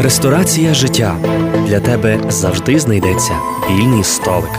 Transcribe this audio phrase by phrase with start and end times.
[0.00, 1.16] Ресторація життя
[1.66, 3.32] для тебе завжди знайдеться
[3.70, 4.50] вільний столик.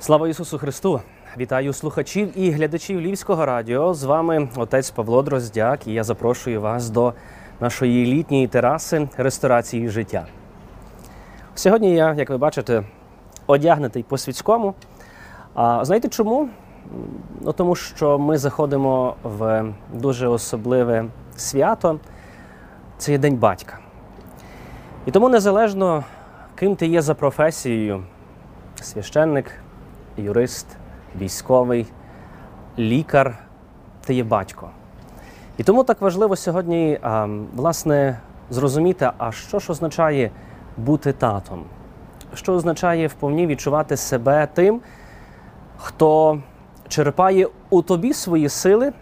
[0.00, 1.00] Слава Ісусу Христу!
[1.38, 3.94] Вітаю слухачів і глядачів Львівського радіо.
[3.94, 7.12] З вами отець Павло Дроздяк, і я запрошую вас до
[7.60, 10.26] нашої літньої тераси ресторації життя.
[11.54, 12.82] Сьогодні я, як ви бачите,
[13.46, 14.74] одягнутий по світському.
[15.54, 16.48] А знаєте чому?
[17.40, 21.04] Ну, Тому що ми заходимо в дуже особливе
[21.36, 22.00] свято.
[22.98, 23.78] Це є День батька.
[25.06, 26.04] І тому незалежно,
[26.54, 28.04] ким ти є за професією,
[28.80, 29.50] священник,
[30.16, 30.66] юрист,
[31.20, 31.86] військовий,
[32.78, 33.38] лікар,
[34.04, 34.70] ти є батько.
[35.58, 36.98] І тому так важливо сьогодні,
[37.54, 38.18] власне,
[38.50, 40.30] зрозуміти, а що ж означає
[40.76, 41.64] бути татом?
[42.34, 44.80] Що означає вповні відчувати себе тим,
[45.76, 46.38] хто
[46.88, 48.92] черпає у тобі свої сили,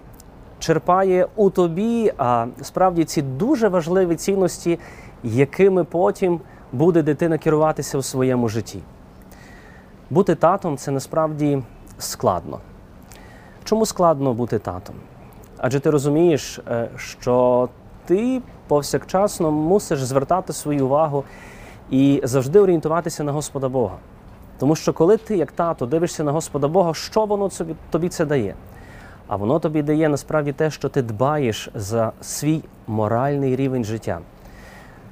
[0.62, 4.78] черпає у тобі а, справді ці дуже важливі цінності,
[5.22, 6.40] якими потім
[6.72, 8.78] буде дитина керуватися у своєму житті.
[10.10, 11.62] Бути татом це насправді
[11.98, 12.58] складно.
[13.64, 14.94] Чому складно бути татом?
[15.58, 17.68] Адже ти розумієш, е, що
[18.06, 21.24] ти повсякчасно мусиш звертати свою увагу
[21.90, 23.96] і завжди орієнтуватися на Господа Бога.
[24.58, 27.50] Тому що коли ти, як тато, дивишся на Господа Бога, що воно
[27.90, 28.54] тобі це дає?
[29.32, 34.18] А воно тобі дає насправді те, що ти дбаєш за свій моральний рівень життя.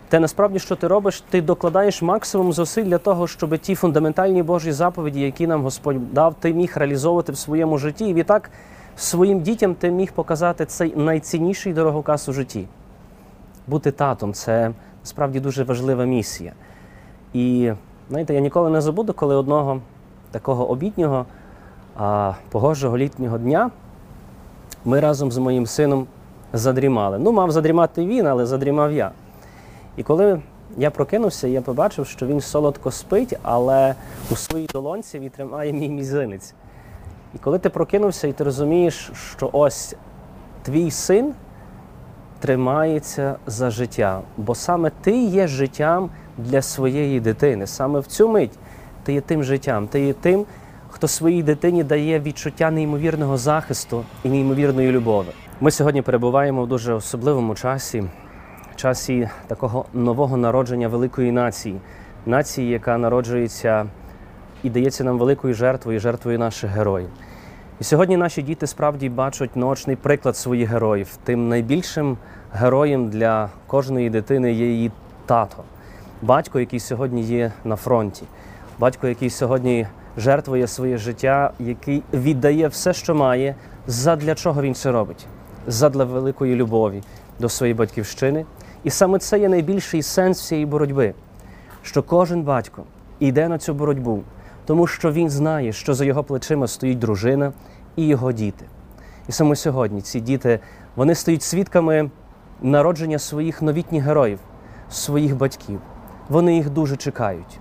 [0.09, 4.73] Те насправді, що ти робиш, ти докладаєш максимум зусиль для того, щоб ті фундаментальні Божі
[4.73, 8.09] заповіді, які нам Господь дав, ти міг реалізовувати в своєму житті.
[8.09, 8.51] І відтак
[8.97, 12.67] своїм дітям ти міг показати цей найцінніший дорогоказ у житті.
[13.67, 14.71] Бути татом це
[15.03, 16.53] насправді дуже важлива місія.
[17.33, 17.73] І
[18.09, 19.81] знаєте, я ніколи не забуду, коли одного
[20.31, 21.27] такого обіднього,
[22.51, 23.71] погожого літнього дня
[24.85, 26.07] ми разом з моїм сином
[26.53, 27.19] задрімали.
[27.19, 29.11] Ну, мав задрімати він, але задрімав я.
[29.97, 30.41] І коли
[30.77, 33.95] я прокинувся, я побачив, що він солодко спить, але
[34.31, 36.55] у своїй долонці він тримає мій мізинець.
[37.35, 39.95] І коли ти прокинувся і ти розумієш, що ось
[40.63, 41.35] твій син
[42.41, 47.67] тримається за життя, бо саме ти є життям для своєї дитини.
[47.67, 48.59] Саме в цю мить
[49.05, 50.47] ти є тим життям, ти є тим,
[50.91, 55.29] хто своїй дитині дає відчуття неймовірного захисту і неймовірної любові.
[55.61, 58.05] Ми сьогодні перебуваємо в дуже особливому часі,
[58.77, 61.81] часі такого нового народження великої нації,
[62.27, 63.87] нації, яка народжується
[64.63, 67.09] і дається нам великою жертвою, жертвою наших героїв.
[67.81, 71.19] І сьогодні наші діти справді бачать наочний приклад своїх героїв.
[71.25, 72.19] Тим найбільшим
[72.53, 74.91] героєм для кожної дитини є її
[75.27, 75.63] тато,
[76.23, 78.25] батько, який сьогодні є на фронті,
[78.79, 79.87] батько, який сьогодні
[80.17, 83.55] жертвує своє життя, який віддає все, що має,
[83.87, 85.27] задля чого він це робить,
[85.67, 87.03] задля великої любові
[87.39, 88.47] до своєї батьківщини.
[88.85, 91.15] І саме це є найбільший сенс цієї боротьби,
[91.83, 92.83] що кожен батько
[93.21, 94.23] йде на цю боротьбу,
[94.67, 97.53] тому що він знає, що за його плечима стоїть дружина
[97.97, 98.65] і його діти.
[99.29, 100.61] І саме сьогодні ці діти
[100.97, 102.11] вони стають свідками
[102.63, 104.39] народження своїх новітніх героїв,
[104.91, 105.81] своїх батьків.
[106.29, 107.61] Вони їх дуже чекають.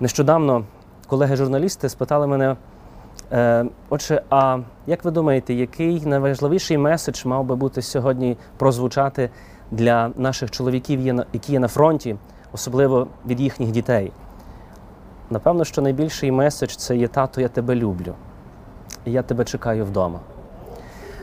[0.00, 0.64] Нещодавно
[1.12, 2.56] колеги-журналісти спитали мене,
[3.32, 9.30] е, отже, а як ви думаєте, який найважливіший меседж мав би бути сьогодні прозвучати
[9.70, 12.16] для наших чоловіків, які є на фронті,
[12.52, 14.12] особливо від їхніх дітей?
[15.30, 18.14] Напевно, що найбільший меседж це є тато, я тебе люблю,
[19.04, 20.20] і я тебе чекаю вдома.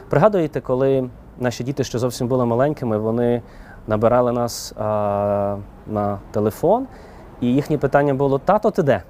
[0.09, 3.41] Пригадуєте, коли наші діти ще зовсім були маленькими, вони
[3.87, 5.57] набирали нас а,
[5.87, 6.87] на телефон,
[7.41, 9.03] і їхнє питання було: Тато, ти де?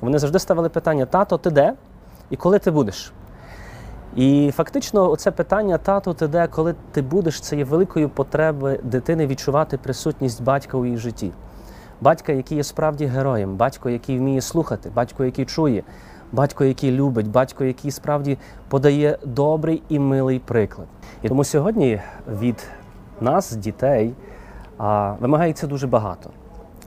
[0.00, 1.74] Вони завжди ставили питання: Тато, ти де?
[2.30, 3.12] І коли ти будеш?
[4.16, 9.26] І фактично, це питання тато, ти де, коли ти будеш, це є великою потребою дитини
[9.26, 11.32] відчувати присутність батька у її житті.
[12.00, 15.82] Батька, який є справді героєм, батько, який вміє слухати, батько, який чує,
[16.32, 20.86] батько, який любить, батько, який справді подає добрий і милий приклад.
[21.22, 22.00] І тому сьогодні
[22.40, 22.68] від
[23.20, 24.14] нас, дітей,
[25.20, 26.30] вимагається дуже багато.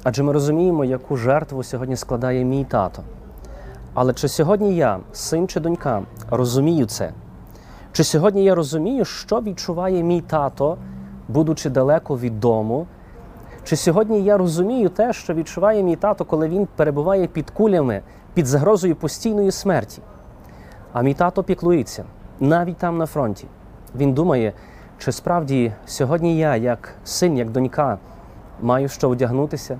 [0.03, 3.03] Адже ми розуміємо, яку жертву сьогодні складає мій тато.
[3.93, 7.11] Але чи сьогодні я, син чи донька, розумію це?
[7.91, 10.77] Чи сьогодні я розумію, що відчуває мій тато,
[11.27, 12.87] будучи далеко від дому?
[13.63, 18.01] Чи сьогодні я розумію те, що відчуває мій тато, коли він перебуває під кулями,
[18.33, 20.01] під загрозою постійної смерті?
[20.93, 22.03] А мій тато піклується
[22.39, 23.47] навіть там на фронті.
[23.95, 24.53] Він думає,
[24.97, 27.97] чи справді сьогодні я, як син, як донька,
[28.61, 29.79] маю що одягнутися?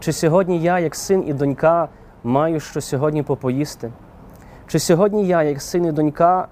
[0.00, 1.88] Чи сьогодні я, як син і донька,
[2.24, 3.92] маю що сьогодні попоїсти?
[4.66, 6.48] Чи сьогодні я, як син і донька,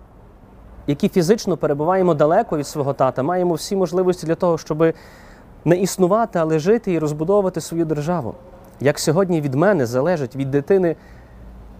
[0.86, 4.94] які фізично перебуваємо далеко від свого тата, маємо всі можливості для того, щоб
[5.64, 8.34] не існувати, але жити і розбудовувати свою державу.
[8.80, 10.96] Як сьогодні від мене залежить від дитини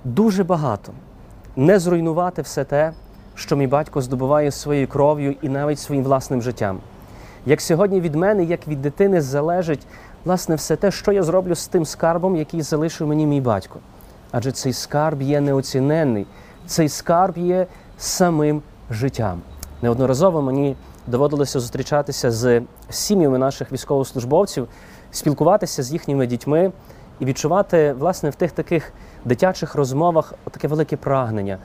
[0.05, 0.93] дуже багато
[1.57, 2.93] не зруйнувати все те,
[3.35, 6.79] що мій батько здобуває своєю кров'ю і навіть своїм власним життям.
[7.47, 9.87] Як сьогодні від мене, як від дитини, залежить
[10.29, 13.79] власне все те, що я зроблю з тим скарбом, який залишив мені мій батько.
[14.31, 16.27] Адже цей скарб є неоціненний,
[16.67, 17.67] цей скарб є
[17.99, 19.41] самим життям.
[19.83, 20.77] Неодноразово мені
[21.07, 24.69] доводилося зустрічатися з сім'ями наших військовослужбовців,
[25.11, 26.73] спілкуватися з їхніми дітьми
[27.21, 28.93] і відчувати власне в тих таких
[29.25, 31.59] дитячих розмовах таке велике прагнення,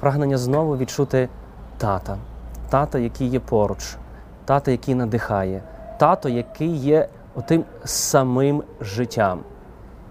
[0.00, 1.28] прагнення знову відчути
[1.78, 2.16] тата,
[2.70, 3.96] тата, який є поруч,
[4.44, 5.62] тата, який надихає,
[5.98, 9.40] тато, який є отим самим життям.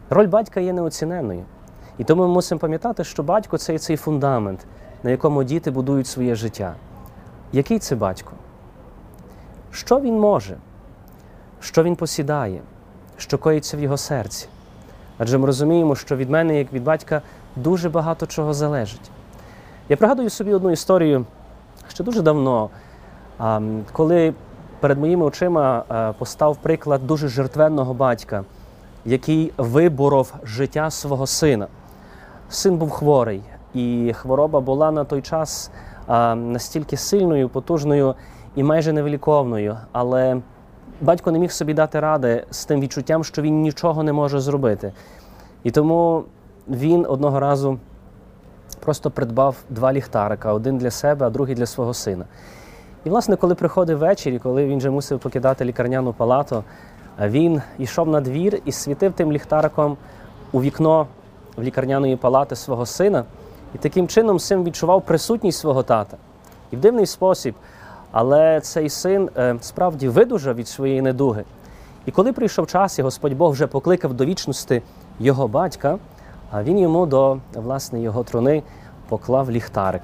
[0.09, 1.43] Роль батька є неоціненною.
[1.97, 4.65] І тому ми мусимо пам'ятати, що батько це є цей фундамент,
[5.03, 6.75] на якому діти будують своє життя.
[7.53, 8.31] Який це батько?
[9.71, 10.57] Що він може?
[11.59, 12.61] Що він посідає?
[13.17, 14.47] Що коїться в його серці?
[15.17, 17.21] Адже ми розуміємо, що від мене, як від батька,
[17.55, 19.11] дуже багато чого залежить.
[19.89, 21.25] Я пригадую собі одну історію
[21.87, 22.69] ще дуже давно,
[23.91, 24.33] коли
[24.85, 25.83] перед моїми очима
[26.19, 28.43] постав приклад дуже жертвенного батька,
[29.05, 31.67] який виборов життя свого сина.
[32.49, 33.41] Син був хворий,
[33.73, 35.71] і хвороба була на той час
[36.35, 38.15] настільки сильною, потужною
[38.55, 39.77] і майже невиліковною.
[39.91, 40.37] Але
[41.01, 44.91] батько не міг собі дати ради з тим відчуттям, що він нічого не може зробити.
[45.63, 46.23] І тому
[46.67, 47.79] він одного разу
[48.79, 52.25] просто придбав два ліхтарика: один для себе, а другий для свого сина.
[53.05, 56.63] І, власне, коли приходив вечір, і коли він вже мусив покидати лікарняну палату,
[57.21, 59.97] він йшов на двір і світив тим ліхтариком
[60.51, 61.07] у вікно
[61.57, 63.23] в лікарняної палати свого сина,
[63.75, 66.17] і таким чином син відчував присутність свого тата.
[66.71, 67.55] І в дивний спосіб.
[68.11, 71.43] Але цей син е, справді видужав від своєї недуги.
[72.05, 74.81] І коли прийшов час, і Господь Бог вже покликав до вічності
[75.19, 75.97] його батька,
[76.51, 78.63] а він йому до власне його труни
[79.09, 80.03] поклав ліхтарик.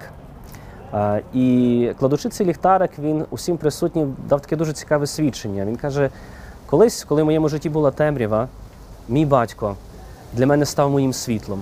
[1.34, 5.66] І кладучи цей ліхтарик, він усім присутнім дав таке дуже цікаве свідчення.
[5.66, 6.10] Він каже:
[6.66, 8.48] колись, коли в моєму житті була темрява,
[9.10, 9.76] мій батько
[10.34, 11.62] для мене став моїм світлом,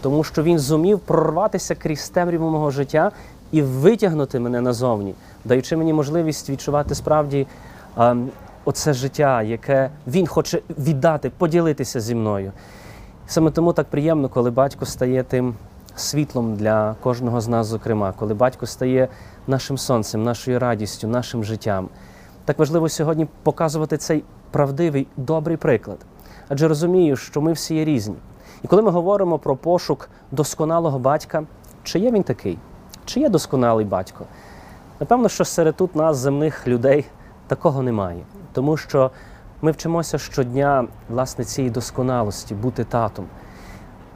[0.00, 3.12] тому що він зумів прорватися крізь темряву мого життя
[3.52, 7.46] і витягнути мене назовні, даючи мені можливість відчувати справді
[7.96, 8.16] а,
[8.64, 12.52] оце життя, яке він хоче віддати, поділитися зі мною.
[13.26, 15.54] Саме тому так приємно, коли батько стає тим
[15.96, 19.08] світлом для кожного з нас, зокрема, коли батько стає
[19.46, 21.88] нашим сонцем, нашою радістю, нашим життям.
[22.44, 25.98] Так важливо сьогодні показувати цей правдивий, добрий приклад.
[26.48, 28.16] Адже розумію, що ми всі є різні.
[28.62, 31.42] І коли ми говоримо про пошук досконалого батька,
[31.82, 32.58] чи є він такий?
[33.04, 34.24] Чи є досконалий батько?
[35.00, 37.04] Напевно, що серед тут нас, земних людей,
[37.46, 38.22] такого немає.
[38.52, 39.10] Тому що
[39.62, 43.26] ми вчимося щодня власне цієї досконалості, бути татом.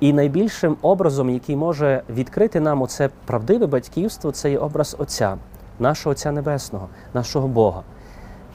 [0.00, 5.36] І найбільшим образом, який може відкрити нам оце правдиве батьківство, це є образ Отця,
[5.78, 7.82] нашого Отця Небесного, нашого Бога,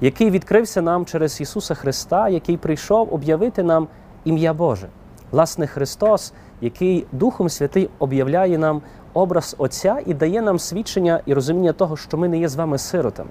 [0.02, 3.88] який відкрився нам через Ісуса Христа, який прийшов об'явити нам
[4.26, 4.88] ім'я Боже.
[5.32, 8.82] Власне, Христос, який Духом Святий об'являє нам
[9.14, 12.78] образ Отця і дає нам свідчення і розуміння того, що ми не є з вами
[12.78, 13.30] сиротами.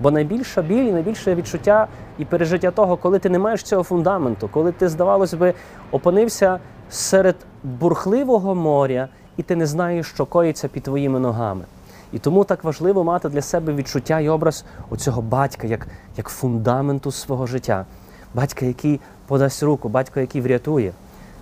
[0.00, 1.86] Бо найбільша біль і найбільше відчуття
[2.18, 5.54] і пережиття того, коли ти не маєш цього фундаменту, коли ти, здавалось би,
[5.90, 6.58] опинився
[6.90, 11.64] серед бурхливого моря, і ти не знаєш, що коїться під твоїми ногами.
[12.12, 17.10] І тому так важливо мати для себе відчуття і образ оцього батька, як як фундаменту
[17.10, 17.86] свого життя,
[18.34, 20.92] батька, який подасть руку, батько, який врятує.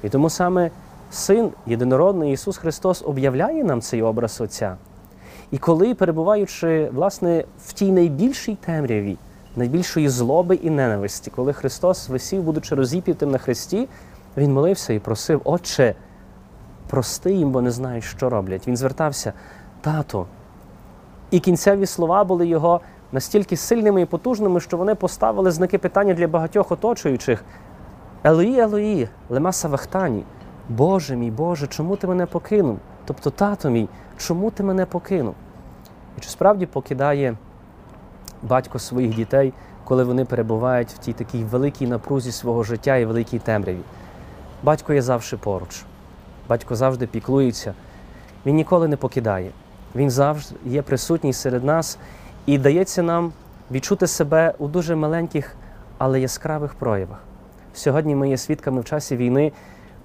[0.02, 0.70] І тому саме
[1.10, 4.76] Син єдинородний Ісус Христос об'являє нам цей образ Отця.
[5.50, 9.16] І коли, перебуваючи власне, в тій найбільшій темряві,
[9.56, 13.88] найбільшої злоби і ненависті, коли Христос висів, будучи розіп'ятим на хресті,
[14.36, 15.94] Він молився і просив, Отче,
[16.86, 18.68] прости їм, бо не знають, що роблять.
[18.68, 19.32] Він звертався,
[19.80, 20.26] тату.
[21.30, 22.80] І кінцеві слова були його
[23.12, 27.44] настільки сильними і потужними, що вони поставили знаки питання для багатьох оточуючих.
[28.24, 30.24] Елої, Елої, лема савахтані.
[30.68, 32.78] Боже мій Боже, чому ти мене покинув?
[33.04, 33.88] Тобто, тато мій,
[34.18, 35.34] чому ти мене покинув?
[36.18, 37.36] І чи справді покидає
[38.42, 39.52] батько своїх дітей,
[39.84, 43.80] коли вони перебувають в тій такій великій напрузі свого життя і великій темряві?
[44.64, 45.82] Батько є завжди поруч,
[46.48, 47.74] батько завжди піклується,
[48.46, 49.50] він ніколи не покидає.
[49.94, 51.98] Він завжди є присутній серед нас
[52.46, 53.32] і дається нам
[53.70, 55.56] відчути себе у дуже маленьких,
[55.98, 57.18] але яскравих проявах.
[57.74, 59.52] Сьогодні ми є свідками в часі війни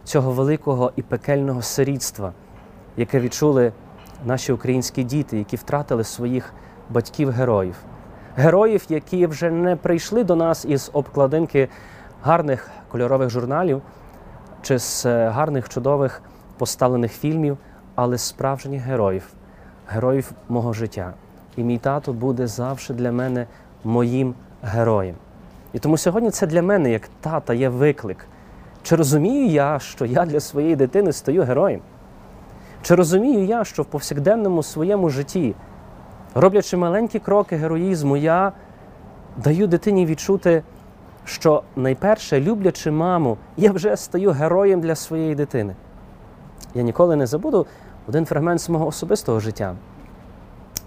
[0.04, 2.34] цього великого і пекельного сирітства,
[2.98, 3.72] яке відчули
[4.26, 6.54] наші українські діти, які втратили своїх
[6.90, 7.76] батьків-героїв.
[8.36, 11.70] Героїв, які вже не прийшли до нас із обкладинки
[12.24, 13.82] гарних кольорових журналів
[14.62, 16.22] чи з е, гарних чудових
[16.58, 17.58] поставлених фільмів,
[17.96, 19.28] але справжніх героїв,
[19.88, 21.14] героїв мого життя.
[21.58, 23.48] І мій тато буде завжди для мене
[23.84, 25.16] моїм героєм.
[25.74, 28.26] І тому сьогодні це для мене, як тата, є виклик.
[28.84, 31.82] Чи розумію я, що я для своєї дитини стаю героєм?
[32.82, 35.56] Чи розумію я, що в повсякденному своєму житті,
[36.36, 38.52] роблячи маленькі кроки героїзму, я
[39.38, 40.64] даю дитині відчути,
[41.30, 45.76] що найперше, люблячи маму, я вже стаю героєм для своєї дитини.
[46.74, 47.66] Я ніколи не забуду
[48.08, 49.76] один фрагмент з мого особистого життя,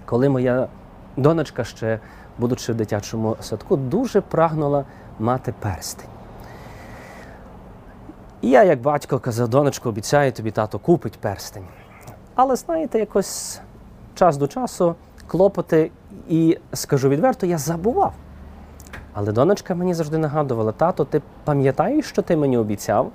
[0.05, 0.69] коли моя
[1.17, 2.01] донечка, ще
[2.39, 4.85] будучи в дитячому садку, дуже прагнула
[5.19, 6.09] мати перстень.
[8.41, 11.67] І я, як батько, казав, донечко, обіцяю тобі, тато купить перстень.
[12.35, 13.61] Але знаєте, якось
[14.15, 14.95] час до часу
[15.27, 15.91] клопоти,
[16.29, 18.13] і скажу відверто, я забував.
[19.15, 23.11] Але донечка мені завжди нагадувала: тато, ти пам'ятаєш, що ти мені обіцяв?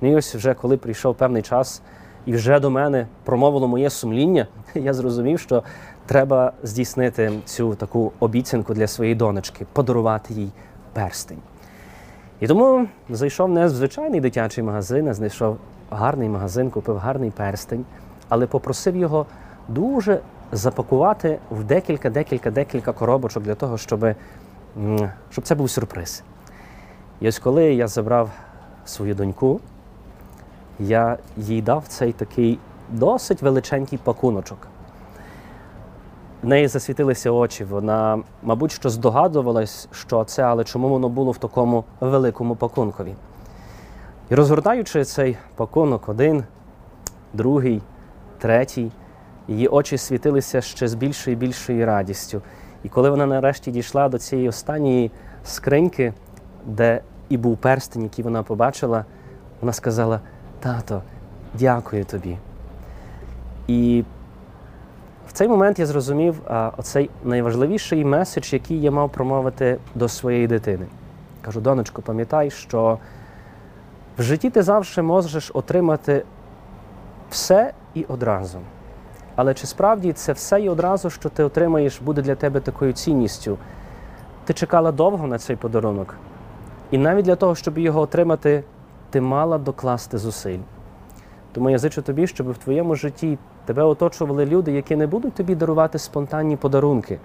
[0.00, 1.82] Ну і ось вже коли прийшов певний час,
[2.26, 5.62] і вже до мене промовило моє сумління, я зрозумів, що
[6.06, 10.50] треба здійснити цю таку обіцянку для своєї донечки, подарувати їй
[10.92, 11.38] перстень.
[12.40, 15.56] І тому зайшов не в звичайний дитячий магазин, а знайшов
[15.90, 17.84] гарний магазин, купив гарний перстень,
[18.28, 19.26] але попросив його
[19.68, 20.20] дуже
[20.52, 24.14] запакувати в декілька, декілька, декілька коробочок для того, щоб, м,
[25.30, 26.22] щоб це був сюрприз.
[27.20, 28.30] І ось коли я забрав
[28.84, 29.60] свою доньку,
[30.78, 32.58] я їй дав цей такий
[32.90, 34.58] досить величенький пакуночок.
[36.42, 37.64] В неї засвітилися очі.
[37.64, 43.14] Вона, мабуть, що здогадувалась, що це, але чому воно було в такому великому пакункові.
[44.30, 46.44] І розгортаючи цей пакунок один,
[47.32, 47.82] другий,
[48.38, 48.90] третій,
[49.48, 52.42] її очі світилися ще з більшою і більшою радістю.
[52.84, 55.10] І коли вона нарешті дійшла до цієї останньої
[55.44, 56.12] скриньки,
[56.66, 59.04] де і був перстень, який вона побачила,
[59.60, 60.20] вона сказала:
[60.60, 61.02] Тато,
[61.54, 62.38] дякую тобі.
[63.66, 64.04] І
[65.28, 70.46] в цей момент я зрозумів а, оцей найважливіший меседж, який я мав промовити до своєї
[70.46, 70.86] дитини.
[71.42, 72.98] Кажу, донечко, пам'ятай, що
[74.18, 76.24] в житті ти завжди можеш отримати
[77.30, 78.58] все і одразу.
[79.38, 83.58] Але чи справді це все і одразу, що ти отримаєш, буде для тебе такою цінністю?
[84.44, 86.14] Ти чекала довго на цей подарунок,
[86.90, 88.64] і навіть для того, щоб його отримати,
[89.10, 90.58] ти мала докласти зусиль.
[91.52, 95.54] Тому я зичу тобі, щоб в твоєму житті тебе оточували люди, які не будуть тобі
[95.54, 97.18] дарувати спонтанні подарунки,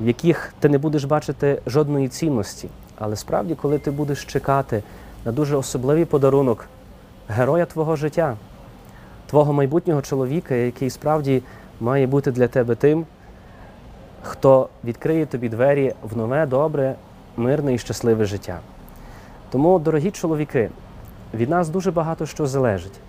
[0.00, 2.68] в яких ти не будеш бачити жодної цінності.
[2.98, 4.82] Але справді, коли ти будеш чекати
[5.24, 6.66] на дуже особливий подарунок
[7.28, 8.36] героя твого життя,
[9.30, 11.42] твого майбутнього чоловіка, який справді
[11.80, 13.06] має бути для тебе тим,
[14.22, 16.94] хто відкриє тобі двері в нове, добре,
[17.36, 18.60] мирне і щасливе життя.
[19.50, 20.70] Тому, дорогі чоловіки,
[21.34, 23.00] від нас дуже багато що залежить.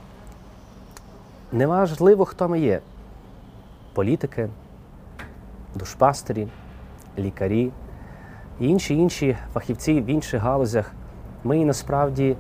[1.52, 2.80] Неважливо, хто ми є:
[3.94, 4.50] політики,
[5.76, 6.48] душпастері,
[7.18, 7.72] лікарі
[8.60, 10.92] і інші інші фахівці в інших галузях.
[11.44, 12.36] Ми і насправді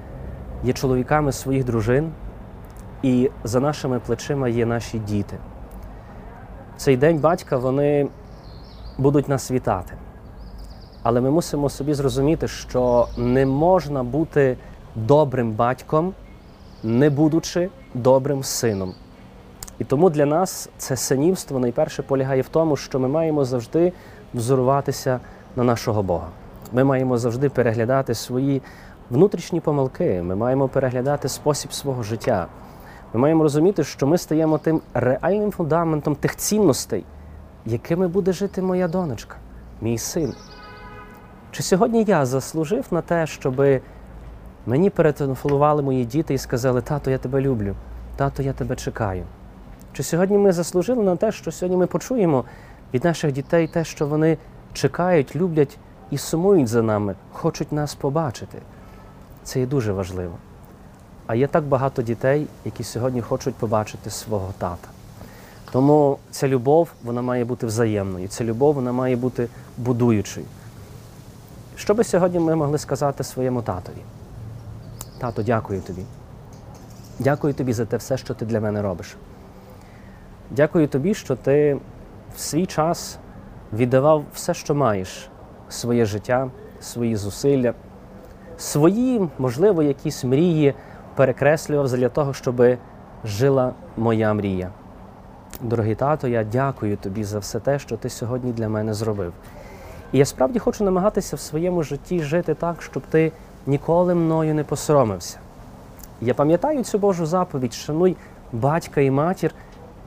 [0.63, 2.11] є чоловіками своїх дружин,
[3.03, 5.37] і за нашими плечима є наші діти.
[6.77, 8.07] Цей день батька вони
[8.97, 9.93] будуть нас вітати.
[11.03, 14.57] Але ми мусимо собі зрозуміти, що не можна бути
[14.95, 16.13] добрим батьком,
[16.83, 18.93] не будучи добрим сином.
[19.79, 23.93] І тому для нас це синівство найперше полягає в тому, що ми маємо завжди
[24.33, 25.19] взоруватися
[25.55, 26.27] на нашого Бога.
[26.71, 28.61] Ми маємо завжди переглядати свої
[29.09, 32.47] внутрішні помилки, ми маємо переглядати спосіб свого життя.
[33.13, 37.03] Ми маємо розуміти, що ми стаємо тим реальним фундаментом тих цінностей,
[37.65, 39.35] якими буде жити моя донечка,
[39.81, 40.33] мій син.
[41.51, 43.61] Чи сьогодні я заслужив на те, щоб
[44.65, 47.75] мені перетелефонували мої діти і сказали, тато, я тебе люблю,
[48.15, 49.23] тато, я тебе чекаю.
[49.93, 52.45] Чи сьогодні ми заслужили на те, що сьогодні ми почуємо
[52.93, 54.37] від наших дітей те, що вони
[54.73, 55.77] чекають, люблять
[56.11, 58.57] і сумують за нами, хочуть нас побачити?
[59.43, 60.33] Це є дуже важливо.
[61.27, 64.87] А є так багато дітей, які сьогодні хочуть побачити свого тата.
[65.71, 69.47] Тому ця любов вона має бути взаємною, ця любов вона має бути
[69.77, 70.45] будуючою.
[71.75, 74.01] Що би сьогодні ми могли сказати своєму татові?
[75.17, 76.01] Тато, дякую тобі.
[77.19, 79.15] Дякую тобі за те все, що ти для мене робиш.
[80.51, 81.77] Дякую тобі, що ти
[82.35, 83.17] в свій час
[83.73, 85.29] віддавав все, що маєш,
[85.69, 86.49] своє життя,
[86.81, 87.73] свої зусилля,
[88.57, 90.73] свої, можливо, якісь мрії
[91.15, 92.77] перекреслював для того, щоб
[93.25, 94.69] жила моя мрія.
[95.61, 99.33] Дорогий тато, я дякую тобі за все те, що ти сьогодні для мене зробив.
[100.11, 103.31] І я справді хочу намагатися в своєму житті жити так, щоб ти
[103.65, 105.37] ніколи мною не посоромився.
[106.21, 108.15] Я пам'ятаю цю Божу заповідь: шануй
[108.53, 109.51] батька і матір,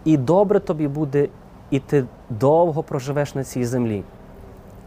[0.04, 1.28] і добре тобі буде,
[1.70, 4.02] і ти довго проживеш на цій землі.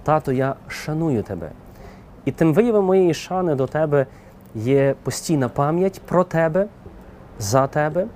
[0.04, 1.52] Тато, я шаную тебе.
[2.26, 4.06] І тим виявом моєї шани до тебе
[4.58, 6.68] є постійна пам'ять про тебе,
[7.40, 8.08] за тебе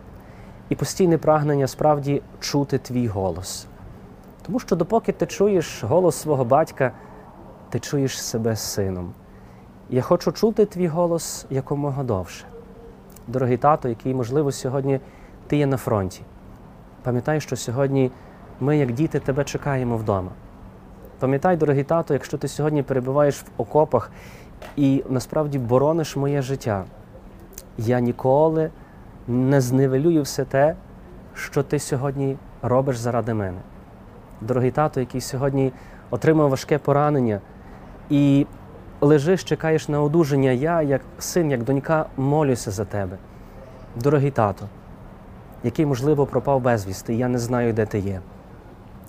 [0.70, 3.68] і постійне прагнення справді чути твій голос.
[4.46, 6.92] Тому що допоки ти чуєш голос свого батька,
[7.70, 9.14] ти чуєш себе сином.
[9.90, 12.46] Я хочу чути твій голос якомога довше.
[13.28, 15.00] Дорогий тато, який, можливо, сьогодні
[15.48, 16.22] ти є на фронті.
[17.04, 18.12] Пам'ятай, що сьогодні
[18.60, 20.32] ми, як діти, тебе чекаємо вдома.
[21.20, 24.12] Пам'ятай, дорогий тато, якщо ти сьогодні перебуваєш в окопах
[24.76, 26.86] і насправді борониш моє життя,
[27.78, 28.70] я ніколи
[29.28, 30.76] не зневелюю все те,
[31.34, 33.58] що ти сьогодні робиш заради мене.
[34.42, 35.74] Дорогий тато, який сьогодні
[36.10, 37.42] отримав важке поранення
[38.10, 38.46] і
[39.02, 43.18] лежиш, чекаєш на одужання, я, як син, як донька, молюся за тебе.
[43.96, 44.70] Дорогий тато,
[45.64, 48.22] який, можливо, пропав безвісти, я не знаю, де ти є.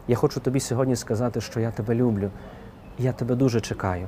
[0.08, 2.30] Я хочу тобі сьогодні сказати, що я тебе люблю,
[2.98, 4.06] я тебе дуже чекаю.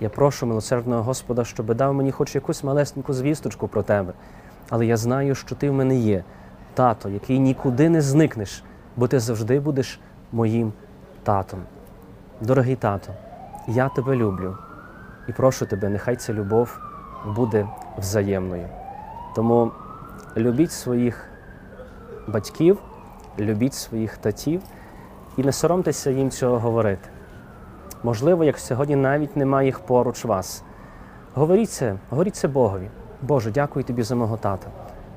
[0.00, 4.12] Я прошу милосердного Господа, щоб дав мені хоч якусь малесеньку звісточку про тебе.
[4.70, 6.24] Але я знаю, що ти в мене є,
[6.74, 8.64] тато, який нікуди не зникнеш,
[8.96, 10.00] бо ти завжди будеш
[10.32, 10.72] моїм
[11.22, 11.60] татом.
[12.40, 13.12] Дорогий тато,
[13.68, 14.56] я тебе люблю
[15.28, 16.78] і прошу тебе, нехай ця любов
[17.36, 18.68] буде взаємною.
[19.34, 19.72] Тому
[20.36, 21.28] любіть своїх
[22.26, 22.78] батьків,
[23.38, 24.62] любіть своїх татів
[25.36, 27.08] і не соромтеся їм цього говорити.
[28.06, 30.62] Можливо, як сьогодні навіть немає їх поруч вас.
[31.34, 32.88] Говоріть це, говоріть це Богові.
[33.22, 34.66] Боже, дякую тобі за мого тата.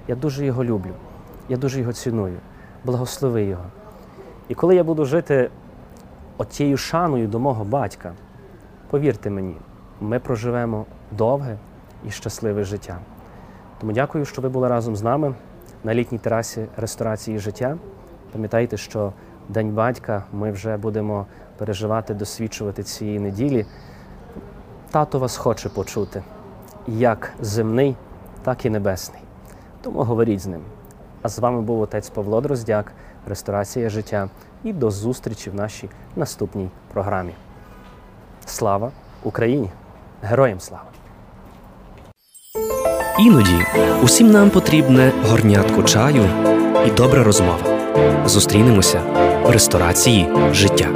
[0.07, 0.91] Я дуже його люблю,
[1.49, 2.37] я дуже його ціную.
[2.85, 3.63] Благослови його.
[4.47, 5.49] І коли я буду жити
[6.37, 8.13] отією шаною до мого батька,
[8.89, 9.55] повірте мені,
[10.01, 11.57] ми проживемо довге
[12.07, 12.97] і щасливе життя.
[13.79, 15.33] Тому дякую, що ви були разом з нами
[15.83, 17.77] на літній терасі ресторації життя.
[18.31, 19.13] Пам'ятайте, що
[19.49, 21.25] День батька ми вже будемо
[21.57, 23.65] переживати, досвідчувати цієї неділі.
[24.91, 26.23] Тато вас хоче почути
[26.87, 27.95] як земний,
[28.43, 29.21] так і небесний.
[29.81, 30.61] Тому говоріть з ним.
[31.21, 32.91] А з вами був отець Павло Дроздяк,
[33.27, 34.29] Ресторація життя.
[34.63, 37.33] І до зустрічі в нашій наступній програмі.
[38.45, 38.91] Слава
[39.23, 39.69] Україні!
[40.21, 40.83] Героям слава!
[43.19, 43.65] Іноді
[44.03, 46.23] усім нам потрібне горнятко чаю
[46.87, 47.79] і добра розмова.
[48.25, 50.87] Зустрінемося в ресторації життя.